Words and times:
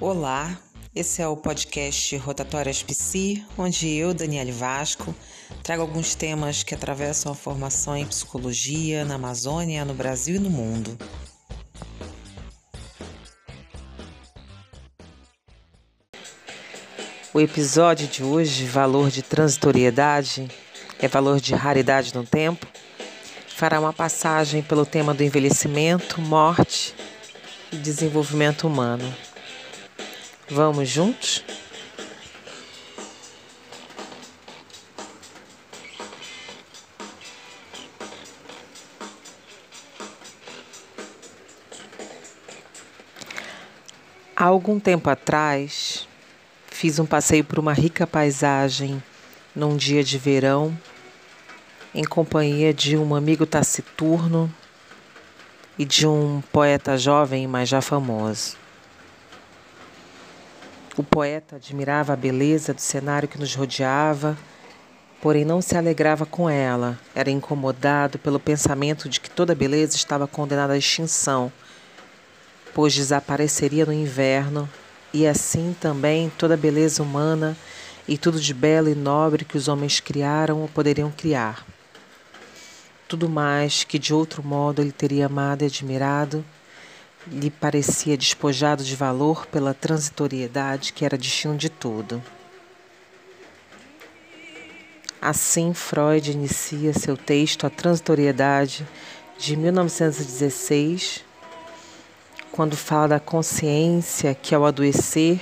Olá, 0.00 0.56
esse 0.94 1.20
é 1.20 1.26
o 1.26 1.36
podcast 1.36 2.16
Rotatórias 2.18 2.84
Psi, 2.84 3.44
onde 3.58 3.88
eu, 3.88 4.14
Daniele 4.14 4.52
Vasco, 4.52 5.12
trago 5.60 5.82
alguns 5.82 6.14
temas 6.14 6.62
que 6.62 6.72
atravessam 6.72 7.32
a 7.32 7.34
formação 7.34 7.96
em 7.96 8.06
psicologia 8.06 9.04
na 9.04 9.16
Amazônia, 9.16 9.84
no 9.84 9.94
Brasil 9.94 10.36
e 10.36 10.38
no 10.38 10.50
mundo. 10.50 10.96
O 17.34 17.40
episódio 17.40 18.06
de 18.06 18.22
hoje, 18.22 18.66
Valor 18.66 19.10
de 19.10 19.22
Transitoriedade, 19.24 20.48
é 21.00 21.08
valor 21.08 21.40
de 21.40 21.56
raridade 21.56 22.14
no 22.14 22.24
tempo, 22.24 22.68
fará 23.48 23.80
uma 23.80 23.92
passagem 23.92 24.62
pelo 24.62 24.86
tema 24.86 25.12
do 25.12 25.24
envelhecimento, 25.24 26.20
morte 26.20 26.94
e 27.72 27.76
desenvolvimento 27.76 28.64
humano. 28.64 29.12
Vamos 30.50 30.88
juntos? 30.88 31.44
Há 44.34 44.44
algum 44.44 44.80
tempo 44.80 45.10
atrás, 45.10 46.08
fiz 46.68 46.98
um 46.98 47.04
passeio 47.04 47.44
por 47.44 47.58
uma 47.58 47.74
rica 47.74 48.06
paisagem 48.06 49.02
num 49.54 49.76
dia 49.76 50.02
de 50.02 50.16
verão, 50.16 50.74
em 51.94 52.04
companhia 52.04 52.72
de 52.72 52.96
um 52.96 53.14
amigo 53.14 53.44
taciturno 53.44 54.50
e 55.78 55.84
de 55.84 56.06
um 56.06 56.42
poeta 56.50 56.96
jovem, 56.96 57.46
mas 57.46 57.68
já 57.68 57.82
famoso. 57.82 58.67
O 60.98 61.02
poeta 61.02 61.56
admirava 61.56 62.12
a 62.12 62.16
beleza 62.16 62.74
do 62.74 62.82
cenário 62.82 63.26
que 63.26 63.38
nos 63.38 63.54
rodeava, 63.54 64.36
porém 65.22 65.46
não 65.46 65.62
se 65.62 65.78
alegrava 65.78 66.26
com 66.26 66.50
ela. 66.50 66.98
Era 67.14 67.30
incomodado 67.30 68.18
pelo 68.18 68.38
pensamento 68.38 69.08
de 69.08 69.18
que 69.18 69.30
toda 69.30 69.54
beleza 69.54 69.96
estava 69.96 70.26
condenada 70.26 70.74
à 70.74 70.76
extinção 70.76 71.50
pois 72.78 72.94
desapareceria 72.94 73.84
no 73.84 73.92
inverno, 73.92 74.68
e 75.12 75.26
assim 75.26 75.74
também 75.80 76.30
toda 76.38 76.56
beleza 76.56 77.02
humana 77.02 77.56
e 78.06 78.16
tudo 78.16 78.38
de 78.38 78.54
belo 78.54 78.88
e 78.88 78.94
nobre 78.94 79.44
que 79.44 79.56
os 79.56 79.66
homens 79.66 79.98
criaram 79.98 80.60
ou 80.60 80.68
poderiam 80.68 81.10
criar. 81.10 81.66
Tudo 83.08 83.28
mais 83.28 83.82
que 83.82 83.98
de 83.98 84.14
outro 84.14 84.44
modo 84.44 84.80
ele 84.80 84.92
teria 84.92 85.26
amado 85.26 85.62
e 85.62 85.66
admirado, 85.66 86.44
lhe 87.30 87.50
parecia 87.50 88.16
despojado 88.16 88.82
de 88.82 88.96
valor 88.96 89.46
pela 89.46 89.74
transitoriedade 89.74 90.92
que 90.92 91.04
era 91.04 91.18
destino 91.18 91.56
de 91.56 91.68
tudo. 91.68 92.22
Assim, 95.20 95.74
Freud 95.74 96.30
inicia 96.30 96.92
seu 96.92 97.16
texto 97.16 97.66
A 97.66 97.70
Transitoriedade 97.70 98.86
de 99.36 99.56
1916 99.56 101.24
quando 102.52 102.76
fala 102.76 103.08
da 103.08 103.20
consciência 103.20 104.34
que 104.34 104.54
ao 104.54 104.64
adoecer 104.64 105.40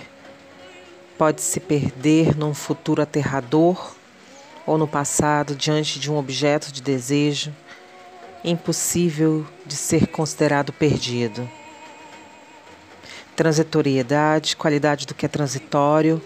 pode 1.17 1.41
se 1.41 1.61
perder 1.61 2.37
num 2.37 2.53
futuro 2.53 3.01
aterrador 3.01 3.95
ou 4.67 4.77
no 4.77 4.89
passado 4.89 5.55
diante 5.55 5.99
de 5.99 6.11
um 6.11 6.17
objeto 6.17 6.73
de 6.73 6.83
desejo 6.83 7.55
impossível 8.45 9.47
de 9.65 9.77
ser 9.77 10.07
considerado 10.09 10.73
perdido. 10.73 11.49
Transitoriedade, 13.37 14.57
qualidade 14.57 15.07
do 15.07 15.15
que 15.15 15.27
é 15.27 15.29
transitório, 15.29 16.21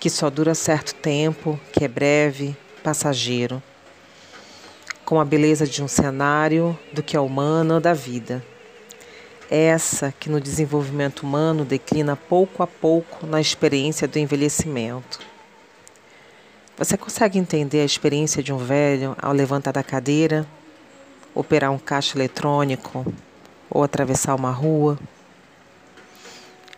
que 0.00 0.08
só 0.08 0.30
dura 0.30 0.54
certo 0.54 0.94
tempo, 0.94 1.60
que 1.72 1.84
é 1.84 1.88
breve, 1.88 2.56
passageiro. 2.82 3.62
Com 5.04 5.20
a 5.20 5.24
beleza 5.24 5.66
de 5.66 5.82
um 5.82 5.88
cenário 5.88 6.78
do 6.92 7.02
que 7.02 7.16
é 7.16 7.20
humano 7.20 7.80
da 7.80 7.92
vida 7.92 8.42
essa 9.50 10.12
que 10.12 10.28
no 10.28 10.40
desenvolvimento 10.40 11.20
humano 11.20 11.64
declina 11.64 12.14
pouco 12.16 12.62
a 12.62 12.66
pouco 12.66 13.26
na 13.26 13.40
experiência 13.40 14.06
do 14.06 14.18
envelhecimento. 14.18 15.20
Você 16.76 16.96
consegue 16.96 17.38
entender 17.38 17.80
a 17.80 17.84
experiência 17.84 18.42
de 18.42 18.52
um 18.52 18.58
velho 18.58 19.16
ao 19.20 19.32
levantar 19.32 19.72
da 19.72 19.82
cadeira, 19.82 20.46
operar 21.34 21.72
um 21.72 21.78
caixa 21.78 22.16
eletrônico 22.16 23.04
ou 23.70 23.82
atravessar 23.82 24.34
uma 24.34 24.50
rua? 24.50 24.98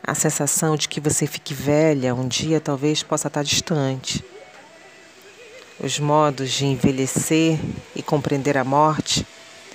A 0.03 0.15
sensação 0.15 0.77
de 0.77 0.89
que 0.89 1.01
você 1.01 1.27
fique 1.27 1.55
velha 1.55 2.15
um 2.15 2.27
dia 2.27 2.61
talvez 2.61 3.03
possa 3.03 3.29
estar 3.29 3.43
distante. 3.43 4.25
Os 5.79 5.99
modos 5.99 6.51
de 6.51 6.67
envelhecer 6.67 7.59
e 7.95 8.03
compreender 8.03 8.59
a 8.59 8.65
morte 8.65 9.27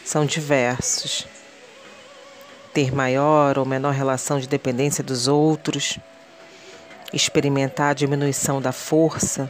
são 0.04 0.26
diversos 0.26 1.28
ter 2.76 2.94
maior 2.94 3.58
ou 3.58 3.66
menor 3.66 3.94
relação 3.94 4.38
de 4.38 4.50
dependência 4.50 5.02
dos 5.02 5.30
outros, 5.30 5.98
experimentar 7.14 7.92
a 7.92 7.94
diminuição 7.94 8.62
da 8.62 8.74
força 8.74 9.50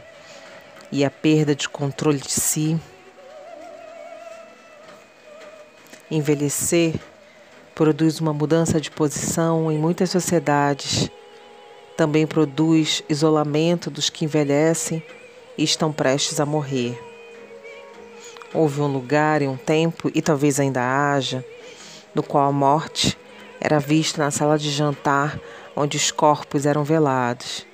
e 0.92 1.04
a 1.04 1.10
perda 1.10 1.52
de 1.52 1.68
controle 1.68 2.20
de 2.20 2.30
si. 2.30 2.80
Envelhecer 6.08 6.94
produz 7.76 8.20
uma 8.20 8.32
mudança 8.32 8.80
de 8.80 8.90
posição 8.90 9.70
em 9.70 9.76
muitas 9.76 10.08
sociedades. 10.08 11.10
Também 11.94 12.26
produz 12.26 13.02
isolamento 13.06 13.90
dos 13.90 14.08
que 14.08 14.24
envelhecem 14.24 15.02
e 15.58 15.62
estão 15.62 15.92
prestes 15.92 16.40
a 16.40 16.46
morrer. 16.46 16.98
Houve 18.54 18.80
um 18.80 18.86
lugar 18.86 19.42
e 19.42 19.46
um 19.46 19.58
tempo, 19.58 20.10
e 20.14 20.22
talvez 20.22 20.58
ainda 20.58 20.80
haja, 20.80 21.44
no 22.14 22.22
qual 22.22 22.48
a 22.48 22.52
morte 22.52 23.16
era 23.60 23.78
vista 23.78 24.24
na 24.24 24.30
sala 24.30 24.58
de 24.58 24.70
jantar 24.70 25.38
onde 25.76 25.98
os 25.98 26.10
corpos 26.10 26.64
eram 26.64 26.82
velados. 26.82 27.66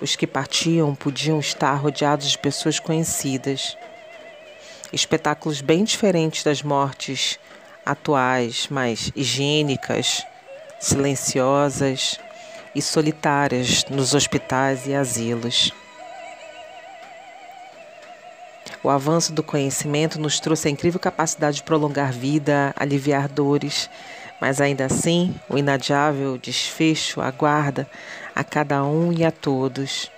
Os 0.00 0.16
que 0.16 0.26
partiam 0.26 0.92
podiam 0.92 1.38
estar 1.38 1.74
rodeados 1.74 2.32
de 2.32 2.38
pessoas 2.38 2.80
conhecidas. 2.80 3.76
Espetáculos 4.92 5.60
bem 5.60 5.84
diferentes 5.84 6.42
das 6.42 6.64
mortes 6.64 7.38
atuais, 7.84 8.68
mas 8.70 9.12
higiênicas, 9.14 10.24
silenciosas 10.80 12.18
e 12.74 12.82
solitárias 12.82 13.84
nos 13.90 14.14
hospitais 14.14 14.86
e 14.86 14.94
asilos. 14.94 15.72
O 18.82 18.90
avanço 18.90 19.32
do 19.32 19.42
conhecimento 19.42 20.20
nos 20.20 20.38
trouxe 20.38 20.68
a 20.68 20.70
incrível 20.70 21.00
capacidade 21.00 21.56
de 21.56 21.62
prolongar 21.62 22.12
vida, 22.12 22.74
aliviar 22.76 23.28
dores, 23.28 23.88
mas 24.40 24.60
ainda 24.60 24.84
assim 24.84 25.34
o 25.48 25.56
inadiável 25.56 26.36
desfecho 26.36 27.20
aguarda 27.22 27.88
a 28.34 28.44
cada 28.44 28.84
um 28.84 29.10
e 29.10 29.24
a 29.24 29.30
todos. 29.30 30.10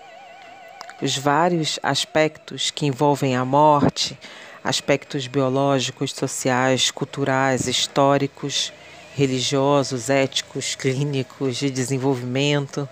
Os 1.01 1.17
vários 1.17 1.79
aspectos 1.83 2.73
que 2.73 2.87
envolvem 2.87 3.37
a 3.37 3.45
morte, 3.45 4.19
aspectos 4.67 5.29
biológicos, 5.29 6.13
sociais, 6.13 6.91
culturais, 6.91 7.69
históricos, 7.69 8.73
religiosos, 9.15 10.11
éticos, 10.11 10.75
clínicos, 10.75 11.57
de 11.57 11.71
desenvolvimento, 11.71 12.89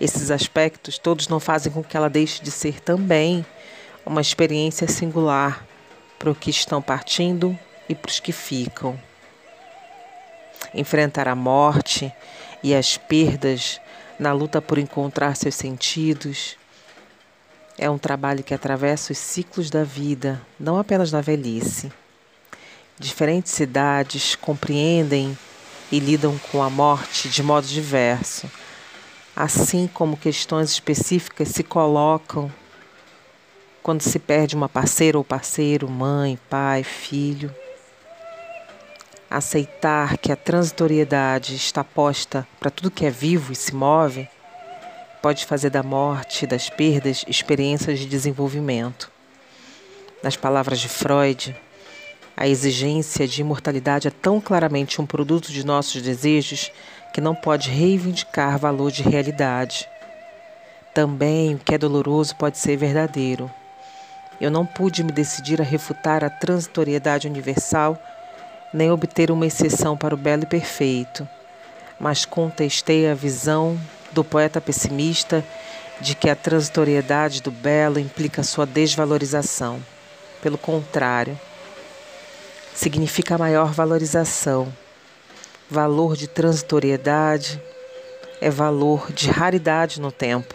esses 0.00 0.30
aspectos 0.30 0.96
todos 0.96 1.28
não 1.28 1.38
fazem 1.38 1.70
com 1.70 1.84
que 1.84 1.98
ela 1.98 2.08
deixe 2.08 2.42
de 2.42 2.50
ser 2.50 2.80
também 2.80 3.44
uma 4.06 4.22
experiência 4.22 4.88
singular 4.88 5.66
para 6.18 6.30
os 6.30 6.38
que 6.38 6.48
estão 6.48 6.80
partindo 6.80 7.56
e 7.88 7.94
para 7.94 8.08
os 8.08 8.18
que 8.18 8.32
ficam. 8.32 8.98
Enfrentar 10.72 11.28
a 11.28 11.34
morte 11.34 12.10
e 12.62 12.74
as 12.74 12.96
perdas 12.96 13.80
na 14.18 14.32
luta 14.32 14.62
por 14.62 14.78
encontrar 14.78 15.36
seus 15.36 15.54
sentidos 15.54 16.56
é 17.78 17.90
um 17.90 17.98
trabalho 17.98 18.42
que 18.42 18.54
atravessa 18.54 19.12
os 19.12 19.18
ciclos 19.18 19.70
da 19.70 19.84
vida, 19.84 20.40
não 20.58 20.78
apenas 20.78 21.12
na 21.12 21.20
velhice. 21.20 21.92
Diferentes 22.98 23.52
cidades 23.52 24.34
compreendem 24.34 25.36
e 25.92 25.98
lidam 25.98 26.38
com 26.50 26.62
a 26.62 26.70
morte 26.70 27.28
de 27.28 27.42
modo 27.42 27.66
diverso, 27.66 28.50
assim 29.34 29.86
como 29.86 30.16
questões 30.16 30.70
específicas 30.70 31.48
se 31.48 31.62
colocam 31.62 32.50
quando 33.82 34.02
se 34.02 34.18
perde 34.18 34.56
uma 34.56 34.68
parceira 34.68 35.18
ou 35.18 35.22
parceiro, 35.22 35.88
mãe, 35.88 36.38
pai, 36.48 36.82
filho. 36.82 37.54
Aceitar 39.30 40.16
que 40.16 40.32
a 40.32 40.36
transitoriedade 40.36 41.54
está 41.54 41.84
posta 41.84 42.46
para 42.58 42.70
tudo 42.70 42.90
que 42.90 43.04
é 43.04 43.10
vivo 43.10 43.52
e 43.52 43.56
se 43.56 43.74
move 43.74 44.28
pode 45.22 45.44
fazer 45.46 45.70
da 45.70 45.82
morte, 45.82 46.46
das 46.46 46.68
perdas, 46.70 47.24
experiências 47.28 47.98
de 47.98 48.06
desenvolvimento. 48.06 49.10
Nas 50.22 50.36
palavras 50.36 50.80
de 50.80 50.88
Freud, 50.88 51.54
A 52.38 52.46
exigência 52.46 53.26
de 53.26 53.40
imortalidade 53.40 54.08
é 54.08 54.10
tão 54.10 54.42
claramente 54.42 55.00
um 55.00 55.06
produto 55.06 55.50
de 55.50 55.64
nossos 55.64 56.02
desejos 56.02 56.70
que 57.14 57.20
não 57.20 57.34
pode 57.34 57.70
reivindicar 57.70 58.58
valor 58.58 58.92
de 58.92 59.02
realidade. 59.02 59.88
Também 60.92 61.54
o 61.54 61.58
que 61.58 61.74
é 61.74 61.78
doloroso 61.78 62.36
pode 62.36 62.58
ser 62.58 62.76
verdadeiro. 62.76 63.50
Eu 64.38 64.50
não 64.50 64.66
pude 64.66 65.02
me 65.02 65.12
decidir 65.12 65.62
a 65.62 65.64
refutar 65.64 66.22
a 66.22 66.28
transitoriedade 66.28 67.26
universal, 67.26 67.98
nem 68.70 68.90
obter 68.90 69.30
uma 69.30 69.46
exceção 69.46 69.96
para 69.96 70.14
o 70.14 70.18
belo 70.18 70.42
e 70.42 70.46
perfeito, 70.46 71.26
mas 71.98 72.26
contestei 72.26 73.08
a 73.08 73.14
visão 73.14 73.80
do 74.16 74.24
poeta 74.24 74.62
pessimista 74.62 75.44
de 76.00 76.14
que 76.14 76.30
a 76.30 76.34
transitoriedade 76.34 77.42
do 77.42 77.50
belo 77.50 77.98
implica 77.98 78.42
sua 78.42 78.64
desvalorização. 78.64 79.78
Pelo 80.40 80.56
contrário, 80.56 81.38
significa 82.74 83.36
maior 83.36 83.74
valorização. 83.74 84.72
Valor 85.68 86.16
de 86.16 86.28
transitoriedade 86.28 87.60
é 88.40 88.48
valor 88.48 89.12
de 89.12 89.28
raridade 89.30 90.00
no 90.00 90.10
tempo. 90.10 90.54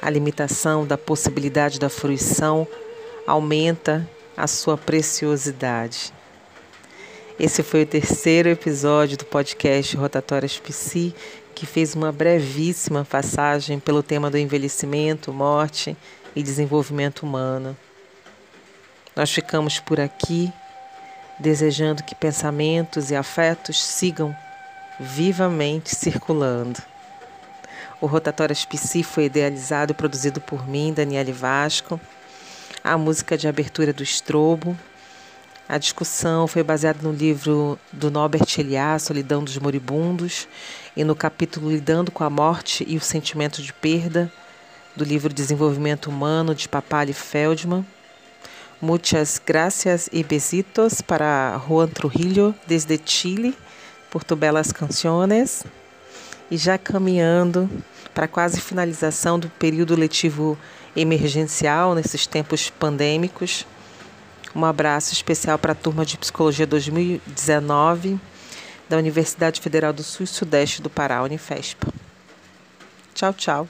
A 0.00 0.08
limitação 0.08 0.86
da 0.86 0.96
possibilidade 0.96 1.78
da 1.78 1.90
fruição 1.90 2.66
aumenta 3.26 4.08
a 4.34 4.46
sua 4.46 4.78
preciosidade. 4.78 6.14
Esse 7.38 7.62
foi 7.62 7.82
o 7.82 7.86
terceiro 7.86 8.48
episódio 8.48 9.18
do 9.18 9.24
podcast 9.26 9.96
Rotatórias 9.96 10.58
Psi, 10.58 11.14
que 11.54 11.66
fez 11.66 11.94
uma 11.94 12.10
brevíssima 12.10 13.04
passagem 13.04 13.78
pelo 13.78 14.02
tema 14.02 14.30
do 14.30 14.36
envelhecimento, 14.36 15.32
morte 15.32 15.96
e 16.34 16.42
desenvolvimento 16.42 17.22
humano. 17.22 17.76
Nós 19.14 19.30
ficamos 19.30 19.78
por 19.78 20.00
aqui 20.00 20.52
desejando 21.38 22.02
que 22.02 22.14
pensamentos 22.14 23.10
e 23.10 23.16
afetos 23.16 23.82
sigam 23.82 24.34
vivamente 24.98 25.94
circulando. 25.94 26.80
O 28.00 28.06
Rotatórias 28.06 28.64
Psi 28.64 29.02
foi 29.02 29.24
idealizado 29.24 29.92
e 29.92 29.94
produzido 29.94 30.40
por 30.40 30.68
mim, 30.68 30.92
Daniele 30.92 31.32
Vasco. 31.32 32.00
A 32.82 32.98
música 32.98 33.36
de 33.36 33.48
abertura 33.48 33.92
do 33.92 34.02
Estrobo. 34.02 34.76
A 35.66 35.78
discussão 35.78 36.46
foi 36.46 36.62
baseada 36.62 36.98
no 37.02 37.10
livro 37.10 37.78
do 37.90 38.10
Norbert 38.10 38.46
Elias, 38.58 39.04
Solidão 39.04 39.42
dos 39.42 39.56
Moribundos, 39.56 40.46
e 40.94 41.02
no 41.02 41.16
capítulo 41.16 41.70
Lidando 41.70 42.12
com 42.12 42.22
a 42.22 42.28
Morte 42.28 42.84
e 42.86 42.98
o 42.98 43.00
Sentimento 43.00 43.62
de 43.62 43.72
Perda, 43.72 44.30
do 44.94 45.04
livro 45.04 45.32
Desenvolvimento 45.32 46.10
Humano, 46.10 46.54
de 46.54 46.68
Papali 46.68 47.14
Feldman. 47.14 47.84
Muchas 48.78 49.40
gracias 49.44 50.10
y 50.12 50.22
besitos 50.22 51.00
para 51.00 51.58
Juan 51.66 51.88
Trujillo 51.88 52.54
desde 52.66 53.00
Chile 53.02 53.56
por 54.10 54.22
tu 54.22 54.36
belas 54.36 54.70
canciones. 54.70 55.64
E 56.50 56.58
já 56.58 56.76
caminhando 56.76 57.70
para 58.12 58.28
quase 58.28 58.60
finalização 58.60 59.38
do 59.38 59.48
período 59.48 59.96
letivo 59.96 60.58
emergencial 60.94 61.94
nesses 61.94 62.26
tempos 62.26 62.68
pandêmicos. 62.68 63.66
Um 64.54 64.64
abraço 64.64 65.12
especial 65.12 65.58
para 65.58 65.72
a 65.72 65.74
turma 65.74 66.06
de 66.06 66.16
Psicologia 66.16 66.66
2019 66.66 68.20
da 68.88 68.96
Universidade 68.96 69.60
Federal 69.60 69.92
do 69.92 70.02
Sul 70.02 70.24
e 70.24 70.26
Sudeste 70.28 70.80
do 70.80 70.88
Pará, 70.88 71.22
Unifespa. 71.22 71.88
Tchau, 73.14 73.32
tchau. 73.32 73.68